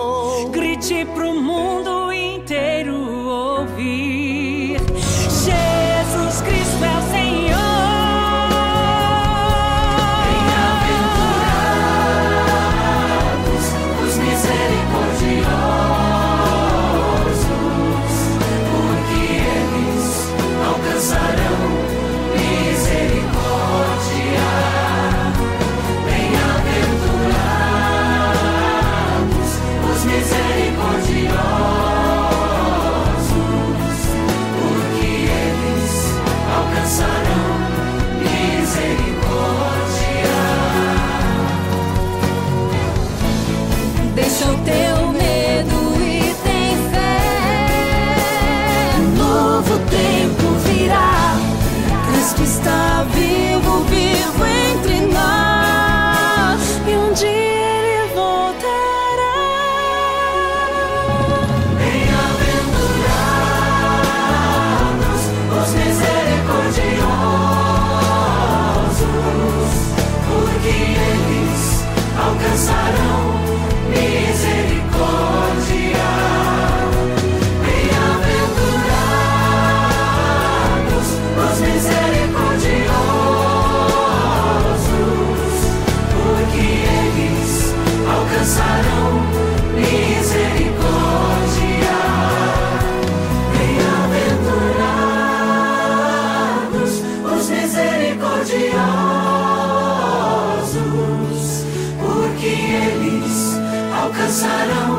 Alcançarão 104.35 104.99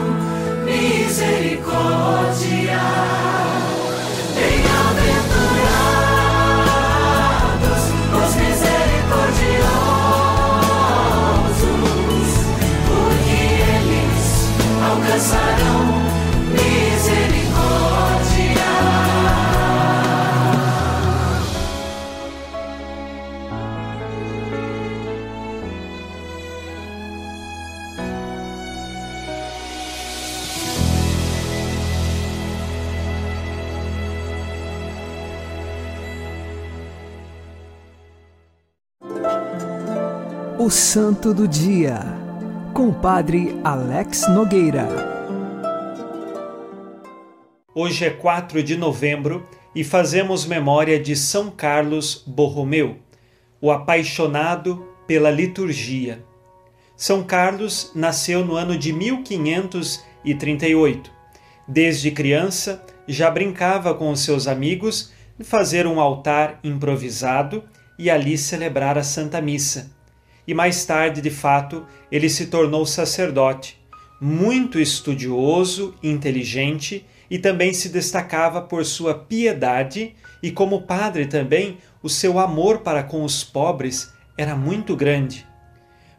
misericórdia. 0.64 1.45
O 40.66 40.72
Santo 40.72 41.32
do 41.32 41.48
Dia, 41.48 42.00
com 42.74 42.90
o 42.90 42.94
Padre 42.96 43.56
Alex 43.64 44.28
Nogueira. 44.30 44.88
Hoje 47.76 48.06
é 48.06 48.10
4 48.10 48.64
de 48.64 48.76
novembro 48.76 49.48
e 49.76 49.84
fazemos 49.84 50.44
memória 50.44 51.00
de 51.00 51.16
São 51.16 51.52
Carlos 51.52 52.24
Borromeu, 52.26 52.98
o 53.62 53.70
apaixonado 53.70 54.88
pela 55.06 55.30
liturgia. 55.30 56.26
São 56.98 57.24
Carlos 57.24 57.92
nasceu 57.94 58.44
no 58.44 58.56
ano 58.56 58.76
de 58.76 58.92
1538. 58.92 61.12
Desde 61.68 62.10
criança, 62.10 62.84
já 63.08 63.30
brincava 63.30 63.94
com 63.94 64.10
os 64.10 64.22
seus 64.22 64.48
amigos 64.48 65.12
de 65.38 65.46
fazer 65.46 65.86
um 65.86 66.00
altar 66.00 66.60
improvisado 66.64 67.64
e 68.00 68.10
ali 68.10 68.36
celebrar 68.36 68.98
a 68.98 69.04
Santa 69.04 69.40
Missa. 69.40 69.94
E 70.48 70.54
mais 70.54 70.86
tarde, 70.86 71.22
de 71.22 71.30
fato, 71.30 71.86
ele 72.12 72.30
se 72.30 72.48
tornou 72.48 72.86
sacerdote, 72.86 73.80
muito 74.20 74.80
estudioso, 74.80 75.94
inteligente 76.02 77.06
e 77.30 77.40
também 77.40 77.74
se 77.74 77.90
destacava 77.90 78.62
por 78.62 78.86
sua 78.86 79.16
piedade 79.16 80.16
e 80.42 80.52
como 80.52 80.84
padre 80.84 81.26
também 81.26 81.78
o 82.02 82.10
seu 82.10 82.40
amor 82.40 82.80
para 82.80 83.04
com 83.04 83.24
os 83.24 83.44
pobres 83.44 84.14
era 84.38 84.56
muito 84.56 84.96
grande. 84.96 85.46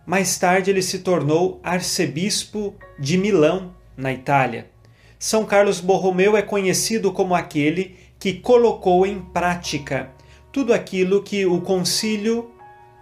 Mais 0.05 0.39
tarde 0.39 0.71
ele 0.71 0.83
se 0.83 1.01
tornou 1.01 1.61
arcebispo 1.63 2.75
de 2.99 3.17
Milão, 3.17 3.75
na 3.97 4.13
Itália. 4.13 4.71
São 5.19 5.45
Carlos 5.45 5.81
Borromeu 5.81 6.37
é 6.37 6.43
conhecido 6.43 7.13
como 7.13 7.35
aquele 7.35 7.97
que 8.19 8.35
colocou 8.35 9.07
em 9.07 9.21
prática 9.21 10.11
tudo 10.53 10.73
aquilo 10.73 11.23
que 11.23 11.45
o 11.45 11.61
Concílio 11.61 12.51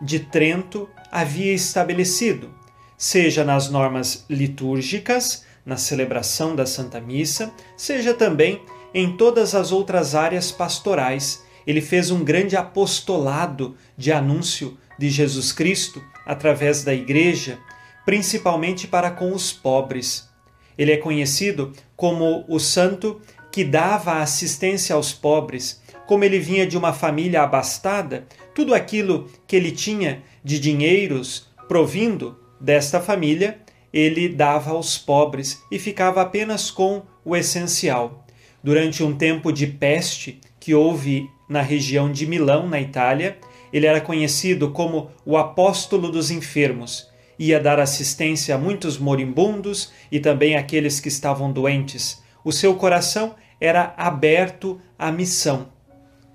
de 0.00 0.18
Trento 0.18 0.88
havia 1.14 1.54
estabelecido, 1.54 2.52
seja 2.98 3.44
nas 3.44 3.70
normas 3.70 4.24
litúrgicas, 4.28 5.44
na 5.64 5.76
celebração 5.76 6.56
da 6.56 6.66
Santa 6.66 7.00
Missa, 7.00 7.52
seja 7.76 8.12
também 8.12 8.60
em 8.92 9.16
todas 9.16 9.54
as 9.54 9.70
outras 9.70 10.16
áreas 10.16 10.50
pastorais. 10.50 11.44
Ele 11.64 11.80
fez 11.80 12.10
um 12.10 12.24
grande 12.24 12.56
apostolado 12.56 13.76
de 13.96 14.10
anúncio 14.10 14.76
de 14.98 15.08
Jesus 15.08 15.52
Cristo 15.52 16.02
através 16.26 16.82
da 16.82 16.92
Igreja, 16.92 17.60
principalmente 18.04 18.88
para 18.88 19.12
com 19.12 19.32
os 19.32 19.52
pobres. 19.52 20.28
Ele 20.76 20.90
é 20.90 20.96
conhecido 20.96 21.72
como 21.94 22.44
o 22.48 22.58
santo 22.58 23.20
que 23.52 23.62
dava 23.62 24.18
assistência 24.18 24.96
aos 24.96 25.12
pobres. 25.12 25.80
Como 26.08 26.24
ele 26.24 26.40
vinha 26.40 26.66
de 26.66 26.76
uma 26.76 26.92
família 26.92 27.42
abastada, 27.42 28.26
tudo 28.52 28.74
aquilo 28.74 29.30
que 29.46 29.54
ele 29.54 29.70
tinha 29.70 30.22
de 30.44 30.60
dinheiros 30.60 31.48
provindo 31.66 32.38
desta 32.60 33.00
família, 33.00 33.58
ele 33.92 34.28
dava 34.28 34.72
aos 34.72 34.98
pobres 34.98 35.62
e 35.70 35.78
ficava 35.78 36.20
apenas 36.20 36.70
com 36.70 37.02
o 37.24 37.34
essencial. 37.34 38.26
Durante 38.62 39.02
um 39.02 39.16
tempo 39.16 39.52
de 39.52 39.66
peste 39.66 40.40
que 40.60 40.74
houve 40.74 41.28
na 41.48 41.62
região 41.62 42.10
de 42.10 42.26
Milão, 42.26 42.68
na 42.68 42.80
Itália, 42.80 43.38
ele 43.72 43.86
era 43.86 44.00
conhecido 44.00 44.70
como 44.70 45.10
o 45.24 45.36
apóstolo 45.36 46.10
dos 46.10 46.30
enfermos. 46.30 47.08
Ia 47.38 47.60
dar 47.60 47.80
assistência 47.80 48.54
a 48.54 48.58
muitos 48.58 48.98
moribundos 48.98 49.92
e 50.10 50.20
também 50.20 50.56
àqueles 50.56 51.00
que 51.00 51.08
estavam 51.08 51.52
doentes. 51.52 52.22
O 52.44 52.52
seu 52.52 52.74
coração 52.76 53.34
era 53.60 53.94
aberto 53.96 54.80
à 54.98 55.10
missão. 55.10 55.68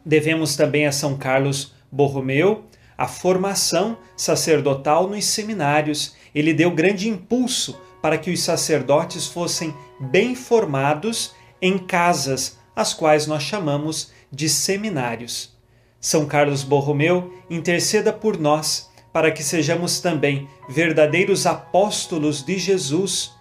Devemos 0.06 0.56
também 0.56 0.86
a 0.86 0.92
São 0.92 1.18
Carlos 1.18 1.74
Borromeu 1.92 2.69
a 3.00 3.08
formação 3.08 3.98
sacerdotal 4.18 5.08
nos 5.08 5.24
seminários. 5.24 6.18
Ele 6.36 6.54
deu 6.54 6.70
grande 6.70 7.08
impulso 7.08 7.80
para 8.02 8.18
que 8.18 8.30
os 8.30 8.42
sacerdotes 8.42 9.26
fossem 9.26 9.74
bem 9.98 10.36
formados 10.36 11.34
em 11.62 11.78
casas, 11.78 12.58
as 12.76 12.94
quais 12.94 13.26
nós 13.26 13.42
chamamos 13.42 14.12
de 14.30 14.50
seminários. 14.50 15.58
São 16.02 16.26
Carlos 16.26 16.62
Borromeu 16.62 17.34
interceda 17.50 18.12
por 18.12 18.38
nós 18.38 18.90
para 19.14 19.32
que 19.32 19.44
sejamos 19.44 20.02
também 20.02 20.50
verdadeiros 20.68 21.46
apóstolos 21.46 22.44
de 22.44 22.58
Jesus, 22.58 23.32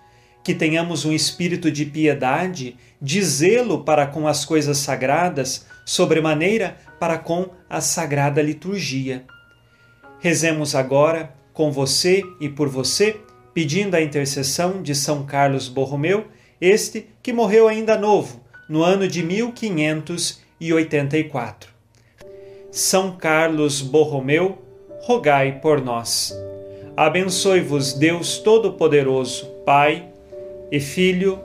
que 0.45 0.55
tenhamos 0.55 1.05
um 1.05 1.13
espírito 1.13 1.69
de 1.69 1.85
piedade, 1.85 2.77
de 3.03 3.21
zelo 3.25 3.83
para 3.83 4.07
com 4.07 4.29
as 4.29 4.45
coisas 4.45 4.79
sagradas, 4.79 5.67
sobremaneira 5.85 6.77
para 7.01 7.19
com 7.19 7.51
a 7.69 7.81
sagrada 7.81 8.41
liturgia. 8.41 9.27
Rezemos 10.21 10.75
agora 10.75 11.33
com 11.53 11.71
você 11.71 12.25
e 12.41 12.49
por 12.49 12.67
você, 12.69 13.21
pedindo 13.55 13.95
a 13.95 14.01
intercessão 14.01 14.83
de 14.83 14.93
São 14.95 15.27
Carlos 15.27 15.69
Borromeu, 15.69 16.25
este 16.61 17.07
que 17.23 17.33
morreu 17.33 17.69
ainda 17.69 17.97
novo, 17.97 18.41
no 18.69 18.83
ano 18.83 19.07
de 19.09 19.23
1584. 19.23 21.71
São 22.71 23.17
Carlos 23.17 23.81
Borromeu, 23.81 24.59
rogai 25.01 25.59
por 25.61 25.81
nós. 25.81 26.37
Abençoe-vos 26.97 27.95
Deus 27.95 28.39
Todo-Poderoso, 28.39 29.47
Pai 29.65 30.09
e 30.71 30.79
Filho 30.81 31.41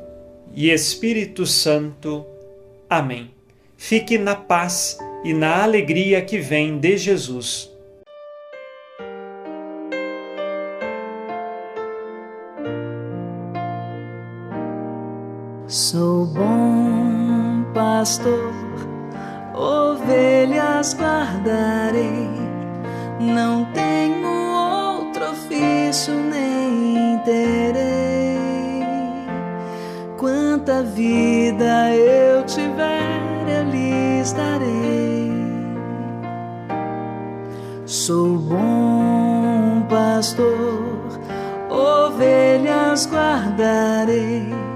e 0.53 0.69
Espírito 0.69 1.45
Santo. 1.45 2.25
Amém. 2.89 3.31
Fique 3.77 4.17
na 4.17 4.35
paz 4.35 4.97
e 5.23 5.33
na 5.33 5.63
alegria 5.63 6.21
que 6.21 6.39
vem 6.39 6.77
de 6.77 6.97
Jesus. 6.97 7.72
Sou 15.73 16.27
bom 16.27 17.63
pastor, 17.73 18.53
ovelhas 19.55 20.95
guardarei, 20.95 22.29
não 23.19 23.65
tenho 23.73 24.27
outro 24.29 25.31
ofício 25.31 26.13
nem 26.13 27.17
terei. 27.25 28.37
Quanta 30.15 30.83
vida 30.83 31.89
eu 31.95 32.45
tiver, 32.45 33.23
eu 33.47 33.63
lhes 33.71 34.31
darei. 34.31 35.31
Sou 37.87 38.37
bom 38.37 39.81
pastor, 39.89 41.19
ovelhas 41.67 43.09
guardarei 43.11 44.72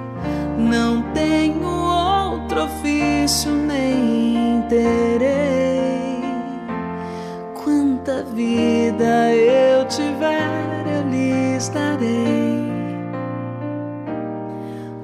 não 0.67 1.01
tenho 1.13 1.65
outro 1.65 2.65
ofício 2.65 3.51
nem 3.51 4.63
terei. 4.69 6.21
Quanta 7.63 8.23
vida 8.23 9.33
eu 9.33 9.85
tiver, 9.85 10.85
eu 10.87 11.09
lhes 11.09 11.69
darei. 11.69 12.67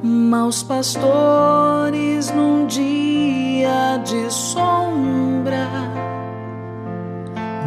Maus 0.02 0.64
pastores 0.64 2.30
num 2.32 2.66
dia 2.66 3.98
de 4.04 4.34
sombra 4.34 5.70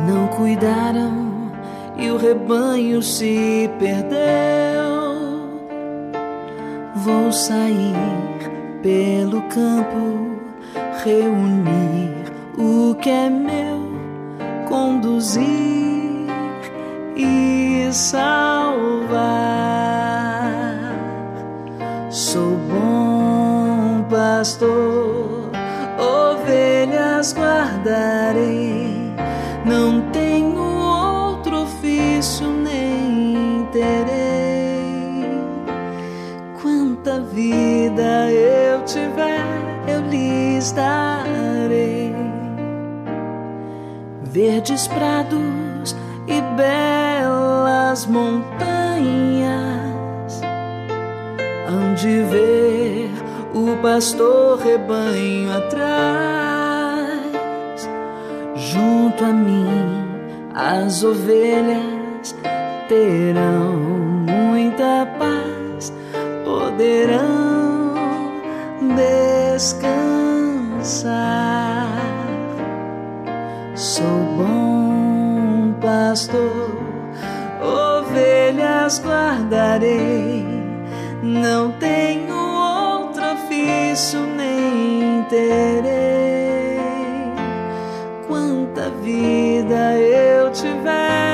não 0.06 0.28
cuidaram 0.28 1.50
e 1.96 2.10
o 2.10 2.16
rebanho 2.18 3.02
se 3.02 3.70
perdeu 3.78 5.05
vou 7.06 7.30
sair 7.30 7.94
pelo 8.82 9.40
campo, 9.42 10.40
reunir 11.04 12.12
o 12.58 12.96
que 12.96 13.08
é 13.08 13.30
meu, 13.30 13.92
conduzir 14.68 16.26
e 17.16 17.88
salvar. 17.92 18.26
Sou 22.10 22.56
bom 22.68 24.04
pastor, 24.10 25.52
ovelhas 25.96 27.32
guardarei, 27.32 29.14
não 29.64 30.05
vida 37.36 38.32
eu 38.32 38.82
tiver, 38.86 39.44
eu 39.86 40.00
lhes 40.08 40.72
darei. 40.72 42.16
Verdes 44.22 44.88
prados 44.88 45.94
e 46.26 46.40
belas 46.56 48.06
montanhas, 48.06 48.40
hão 51.68 51.92
de 51.94 52.22
ver 52.22 53.10
o 53.52 53.76
pastor 53.82 54.58
rebanho 54.58 55.54
atrás. 55.58 57.20
Junto 58.54 59.22
a 59.24 59.32
mim, 59.32 59.66
as 60.54 61.04
ovelhas 61.04 62.34
terão 62.88 63.76
muita 64.26 65.06
paz 65.18 65.45
poderão 66.76 67.94
descansar. 69.56 69.96
Sou 73.74 74.04
bom 74.36 75.72
pastor, 75.80 76.76
ovelhas 77.62 79.02
guardarei, 79.02 80.44
não 81.22 81.72
tenho 81.72 82.36
outro 82.36 83.24
ofício 83.32 84.20
nem 84.20 85.22
terei. 85.30 86.78
Quanta 88.28 88.90
vida 89.02 89.94
eu 89.98 90.50
tiver, 90.52 91.25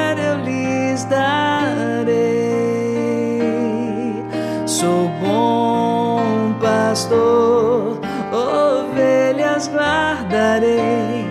pastor, 7.13 8.01
ovelhas 8.33 9.69
guardarei, 9.69 11.27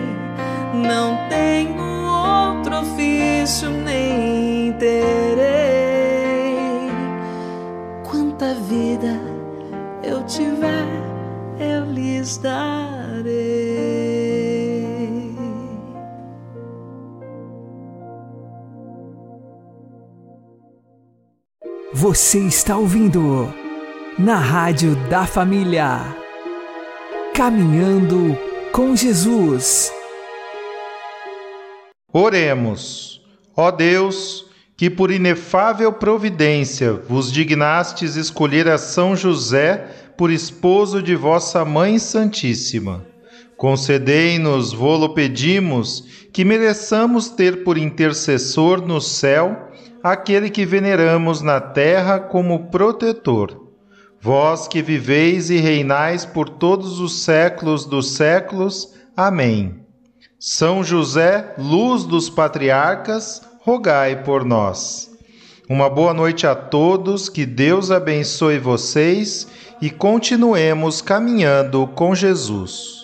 não 0.74 1.28
tenho 1.28 1.82
outro 1.82 2.80
ofício 2.80 3.68
nem 3.70 4.72
terei. 4.74 5.42
Quanta 8.08 8.54
vida 8.54 9.20
eu 10.02 10.22
tiver, 10.24 10.86
eu 11.58 11.84
lhes 11.86 12.38
darei. 12.38 13.82
Você 21.94 22.38
está 22.38 22.76
ouvindo 22.76 23.61
na 24.18 24.36
Rádio 24.36 24.94
da 25.08 25.26
Família. 25.26 26.14
Caminhando 27.34 28.38
com 28.70 28.94
Jesus. 28.94 29.90
Oremos. 32.12 33.22
Ó 33.56 33.70
Deus, 33.70 34.46
que 34.76 34.90
por 34.90 35.10
inefável 35.10 35.94
providência 35.94 36.92
vos 36.92 37.32
dignastes 37.32 38.16
escolher 38.16 38.68
a 38.68 38.76
São 38.76 39.16
José 39.16 39.88
por 40.16 40.30
esposo 40.30 41.02
de 41.02 41.16
vossa 41.16 41.64
Mãe 41.64 41.98
Santíssima. 41.98 43.06
Concedei-nos, 43.56 44.74
vô-lo 44.74 45.14
pedimos, 45.14 46.26
que 46.32 46.44
mereçamos 46.44 47.30
ter 47.30 47.64
por 47.64 47.78
intercessor 47.78 48.86
no 48.86 49.00
céu 49.00 49.70
aquele 50.02 50.50
que 50.50 50.66
veneramos 50.66 51.40
na 51.40 51.60
terra 51.60 52.18
como 52.18 52.70
protetor. 52.70 53.61
Vós 54.24 54.68
que 54.68 54.80
viveis 54.80 55.50
e 55.50 55.56
reinais 55.56 56.24
por 56.24 56.48
todos 56.48 57.00
os 57.00 57.24
séculos 57.24 57.84
dos 57.84 58.12
séculos. 58.12 58.94
Amém. 59.16 59.80
São 60.38 60.84
José, 60.84 61.52
luz 61.58 62.04
dos 62.04 62.30
patriarcas, 62.30 63.42
rogai 63.62 64.22
por 64.22 64.44
nós. 64.44 65.10
Uma 65.68 65.90
boa 65.90 66.14
noite 66.14 66.46
a 66.46 66.54
todos, 66.54 67.28
que 67.28 67.44
Deus 67.44 67.90
abençoe 67.90 68.60
vocês 68.60 69.48
e 69.80 69.90
continuemos 69.90 71.02
caminhando 71.02 71.88
com 71.88 72.14
Jesus. 72.14 73.01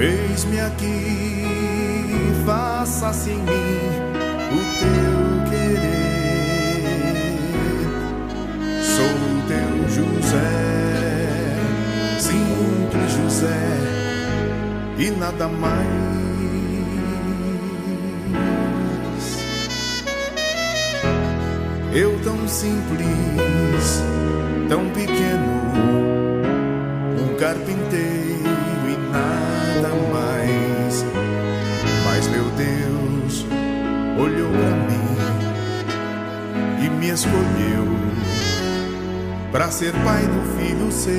Eis-me 0.00 0.60
aqui, 0.60 1.42
faça-se 2.46 3.30
em 3.30 3.38
mim 3.38 3.78
o 4.52 4.60
teu 4.78 5.50
querer. 5.50 6.84
Sou 8.80 9.18
teu 9.48 9.88
José, 9.88 10.54
simples 12.20 13.10
José, 13.12 13.66
e 14.98 15.10
nada 15.10 15.48
mais. 15.48 15.88
Eu 21.92 22.16
tão 22.20 22.46
simples, 22.46 24.04
tão 24.68 24.88
pequeno, 24.90 25.64
um 27.20 27.34
carpinteiro 27.36 28.17
escolheu 37.10 37.86
para 39.50 39.70
ser 39.70 39.92
pai 40.04 40.22
do 40.26 40.42
filho 40.56 40.92
seu. 40.92 41.12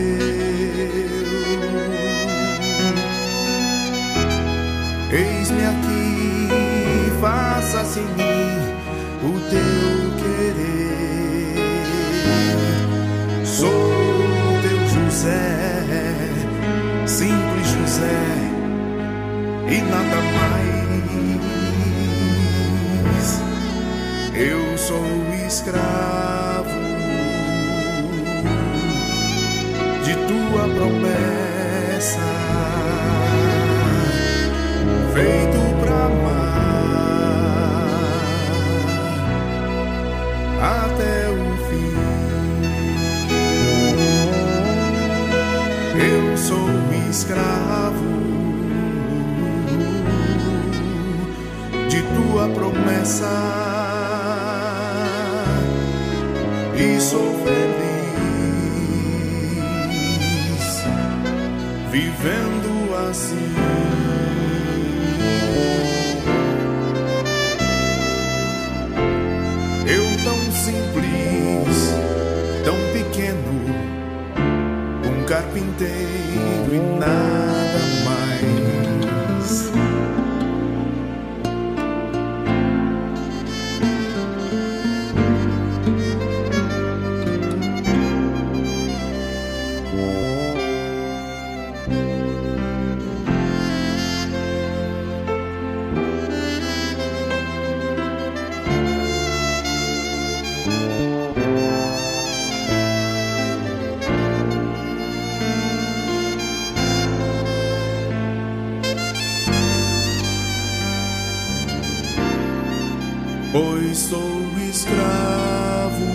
Eis-me 5.12 5.66
aqui, 5.66 6.48
faça-se 7.20 8.00
em 8.00 8.04
mim 8.04 8.60
o 9.24 9.40
teu 9.50 10.14
querer. 10.22 11.56
Sou 13.44 13.92
teu 14.62 15.04
José, 15.04 15.72
simples 17.08 17.68
José, 17.68 18.22
e 19.68 19.82
nada 19.82 20.22
mais. 20.38 20.59
Promessa, 30.80 32.22
feito 35.14 35.49
vivendo 62.00 62.96
assim. 63.10 63.79
sou 114.00 114.42
escravo 114.70 116.06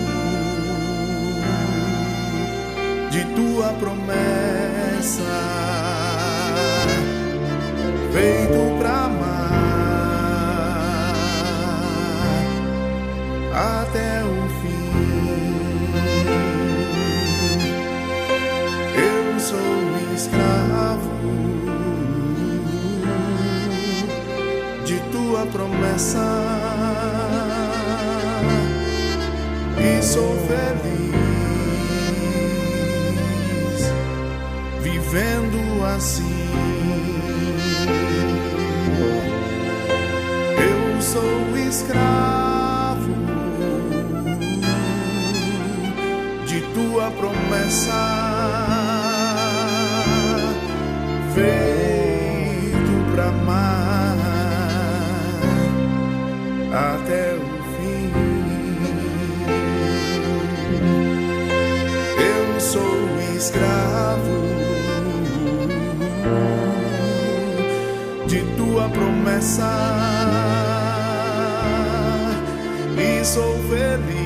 de 3.11 3.23
tua 3.35 3.73
promessa, 3.73 5.21
feito 8.11 8.77
pra 8.79 9.05
amar 9.05 9.53
até 13.53 14.23
o 14.23 14.49
fim. 14.61 14.91
Eu 18.97 19.39
sou 19.39 19.59
escravo 20.15 21.11
de 24.85 24.99
tua 25.11 25.45
promessa. 25.45 26.64
Sou 30.15 30.33
feliz. 30.47 31.11
vivendo 34.81 35.83
assim. 35.93 36.23
Eu 40.57 41.01
sou 41.01 41.57
escravo 41.67 43.11
de 46.45 46.61
tua 46.73 47.11
promessa, 47.11 47.91
feito 51.33 51.94
escravo 63.45 64.41
de 68.25 68.41
tua 68.57 68.89
promessa 68.89 69.71
e 72.97 73.23
sou 73.23 73.55
feliz 73.69 74.25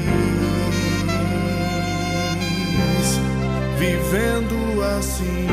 vivendo 3.77 4.81
assim. 4.97 5.47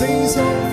Assim. 0.00 0.06
Sem 0.06 0.28
sofrer. 0.28 0.69